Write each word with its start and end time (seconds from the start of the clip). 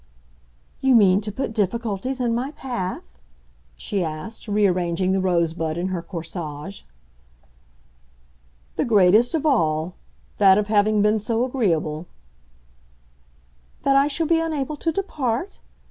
"You 0.79 0.95
mean 0.95 1.21
to 1.21 1.31
put 1.31 1.53
difficulties 1.53 2.19
in 2.19 2.33
my 2.33 2.49
path?" 2.49 3.03
she 3.77 4.03
asked, 4.03 4.47
rearranging 4.47 5.11
the 5.11 5.21
rosebud 5.21 5.77
in 5.77 5.89
her 5.89 6.01
corsage. 6.01 6.81
"The 8.77 8.85
greatest 8.85 9.35
of 9.35 9.45
all—that 9.45 10.57
of 10.57 10.65
having 10.69 11.03
been 11.03 11.19
so 11.19 11.45
agreeable——" 11.45 12.07
"That 13.83 13.95
I 13.95 14.07
shall 14.07 14.25
be 14.25 14.39
unable 14.39 14.75
to 14.77 14.91
depart? 14.91 15.59